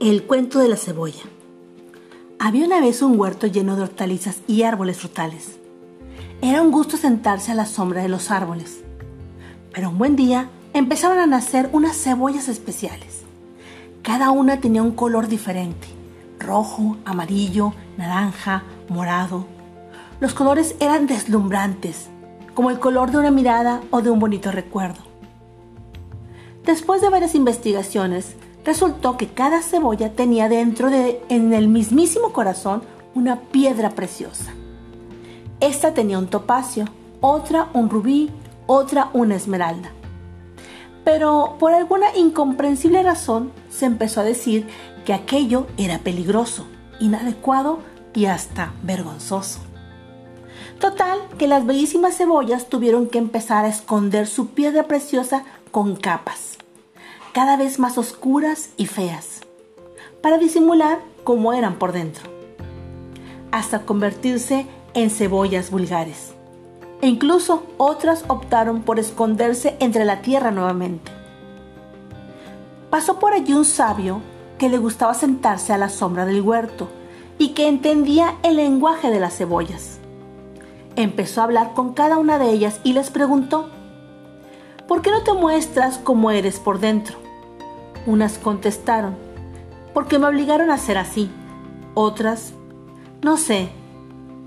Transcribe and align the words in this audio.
El 0.00 0.22
cuento 0.22 0.60
de 0.60 0.68
la 0.68 0.78
cebolla. 0.78 1.24
Había 2.38 2.64
una 2.64 2.80
vez 2.80 3.02
un 3.02 3.20
huerto 3.20 3.46
lleno 3.46 3.76
de 3.76 3.82
hortalizas 3.82 4.38
y 4.46 4.62
árboles 4.62 4.96
frutales. 4.96 5.58
Era 6.40 6.62
un 6.62 6.70
gusto 6.70 6.96
sentarse 6.96 7.52
a 7.52 7.54
la 7.54 7.66
sombra 7.66 8.00
de 8.00 8.08
los 8.08 8.30
árboles. 8.30 8.80
Pero 9.74 9.90
un 9.90 9.98
buen 9.98 10.16
día 10.16 10.48
empezaron 10.72 11.18
a 11.18 11.26
nacer 11.26 11.68
unas 11.72 11.98
cebollas 11.98 12.48
especiales. 12.48 13.24
Cada 14.00 14.30
una 14.30 14.58
tenía 14.58 14.82
un 14.82 14.92
color 14.92 15.28
diferente. 15.28 15.88
Rojo, 16.38 16.96
amarillo, 17.04 17.74
naranja, 17.98 18.62
morado. 18.88 19.44
Los 20.18 20.32
colores 20.32 20.76
eran 20.80 21.06
deslumbrantes, 21.06 22.08
como 22.54 22.70
el 22.70 22.78
color 22.78 23.10
de 23.10 23.18
una 23.18 23.30
mirada 23.30 23.82
o 23.90 24.00
de 24.00 24.08
un 24.08 24.18
bonito 24.18 24.50
recuerdo. 24.50 25.02
Después 26.64 27.02
de 27.02 27.10
varias 27.10 27.34
investigaciones, 27.34 28.34
resultó 28.64 29.16
que 29.16 29.28
cada 29.28 29.62
cebolla 29.62 30.12
tenía 30.12 30.48
dentro 30.48 30.90
de, 30.90 31.22
en 31.28 31.52
el 31.52 31.68
mismísimo 31.68 32.32
corazón, 32.32 32.82
una 33.14 33.40
piedra 33.40 33.90
preciosa. 33.90 34.52
Esta 35.60 35.94
tenía 35.94 36.18
un 36.18 36.28
topacio, 36.28 36.86
otra 37.20 37.68
un 37.74 37.90
rubí, 37.90 38.30
otra 38.66 39.10
una 39.12 39.36
esmeralda. 39.36 39.90
Pero 41.04 41.56
por 41.58 41.72
alguna 41.72 42.16
incomprensible 42.16 43.02
razón 43.02 43.52
se 43.68 43.86
empezó 43.86 44.20
a 44.20 44.24
decir 44.24 44.66
que 45.04 45.12
aquello 45.12 45.66
era 45.76 45.98
peligroso, 45.98 46.66
inadecuado 47.00 47.78
y 48.14 48.26
hasta 48.26 48.72
vergonzoso. 48.82 49.60
Total, 50.78 51.18
que 51.38 51.46
las 51.46 51.66
bellísimas 51.66 52.16
cebollas 52.16 52.68
tuvieron 52.68 53.08
que 53.08 53.18
empezar 53.18 53.64
a 53.64 53.68
esconder 53.68 54.26
su 54.26 54.48
piedra 54.48 54.84
preciosa 54.84 55.44
con 55.70 55.96
capas 55.96 56.49
cada 57.32 57.56
vez 57.56 57.78
más 57.78 57.96
oscuras 57.96 58.70
y 58.76 58.86
feas, 58.86 59.40
para 60.20 60.38
disimular 60.38 60.98
cómo 61.22 61.52
eran 61.52 61.76
por 61.76 61.92
dentro, 61.92 62.28
hasta 63.52 63.86
convertirse 63.86 64.66
en 64.94 65.10
cebollas 65.10 65.70
vulgares. 65.70 66.32
E 67.02 67.06
incluso 67.06 67.64
otras 67.78 68.24
optaron 68.28 68.82
por 68.82 68.98
esconderse 68.98 69.76
entre 69.80 70.04
la 70.04 70.22
tierra 70.22 70.50
nuevamente. 70.50 71.12
Pasó 72.90 73.18
por 73.18 73.32
allí 73.32 73.52
un 73.52 73.64
sabio 73.64 74.20
que 74.58 74.68
le 74.68 74.78
gustaba 74.78 75.14
sentarse 75.14 75.72
a 75.72 75.78
la 75.78 75.88
sombra 75.88 76.26
del 76.26 76.42
huerto 76.42 76.88
y 77.38 77.50
que 77.50 77.68
entendía 77.68 78.36
el 78.42 78.56
lenguaje 78.56 79.10
de 79.10 79.20
las 79.20 79.36
cebollas. 79.36 79.98
Empezó 80.96 81.40
a 81.40 81.44
hablar 81.44 81.72
con 81.74 81.94
cada 81.94 82.18
una 82.18 82.38
de 82.38 82.50
ellas 82.50 82.80
y 82.82 82.92
les 82.92 83.10
preguntó, 83.10 83.70
¿por 84.90 85.02
qué 85.02 85.12
no 85.12 85.22
te 85.22 85.32
muestras 85.34 85.98
como 85.98 86.32
eres 86.32 86.58
por 86.58 86.80
dentro? 86.80 87.16
Unas 88.06 88.38
contestaron, 88.38 89.14
porque 89.94 90.18
me 90.18 90.26
obligaron 90.26 90.68
a 90.68 90.78
ser 90.78 90.98
así. 90.98 91.30
Otras, 91.94 92.54
no 93.22 93.36
sé, 93.36 93.68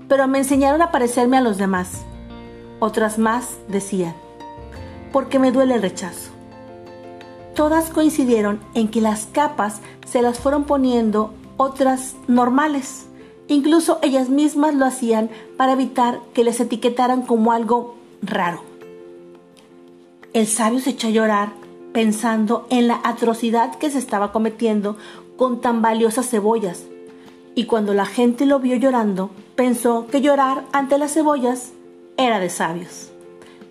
pero 0.06 0.28
me 0.28 0.36
enseñaron 0.36 0.82
a 0.82 0.90
parecerme 0.90 1.38
a 1.38 1.40
los 1.40 1.56
demás. 1.56 2.02
Otras 2.78 3.16
más 3.18 3.56
decían, 3.68 4.12
porque 5.14 5.38
me 5.38 5.50
duele 5.50 5.76
el 5.76 5.82
rechazo. 5.82 6.30
Todas 7.54 7.88
coincidieron 7.88 8.60
en 8.74 8.88
que 8.88 9.00
las 9.00 9.24
capas 9.24 9.80
se 10.06 10.20
las 10.20 10.38
fueron 10.38 10.64
poniendo 10.64 11.32
otras 11.56 12.16
normales. 12.28 13.06
Incluso 13.48 13.98
ellas 14.02 14.28
mismas 14.28 14.74
lo 14.74 14.84
hacían 14.84 15.30
para 15.56 15.72
evitar 15.72 16.20
que 16.34 16.44
les 16.44 16.60
etiquetaran 16.60 17.22
como 17.22 17.50
algo 17.50 17.94
raro. 18.20 18.73
El 20.34 20.48
sabio 20.48 20.80
se 20.80 20.90
echó 20.90 21.06
a 21.06 21.10
llorar 21.10 21.52
pensando 21.92 22.66
en 22.68 22.88
la 22.88 23.00
atrocidad 23.04 23.76
que 23.76 23.88
se 23.88 23.98
estaba 23.98 24.32
cometiendo 24.32 24.96
con 25.36 25.60
tan 25.60 25.80
valiosas 25.80 26.28
cebollas. 26.28 26.82
Y 27.54 27.66
cuando 27.66 27.94
la 27.94 28.04
gente 28.04 28.44
lo 28.44 28.58
vio 28.58 28.74
llorando, 28.74 29.30
pensó 29.54 30.08
que 30.08 30.20
llorar 30.20 30.64
ante 30.72 30.98
las 30.98 31.14
cebollas 31.14 31.70
era 32.16 32.40
de 32.40 32.50
sabios. 32.50 33.12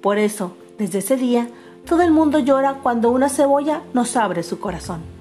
Por 0.02 0.18
eso, 0.18 0.56
desde 0.78 1.00
ese 1.00 1.18
día, 1.18 1.50
todo 1.86 2.02
el 2.02 2.12
mundo 2.12 2.40
llora 2.40 2.76
cuando 2.76 3.12
una 3.12 3.28
cebolla 3.28 3.82
nos 3.94 4.16
abre 4.16 4.42
su 4.42 4.62
corazón. 4.62 5.13